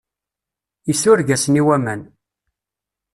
[0.91, 2.01] Isureg-asen i waman.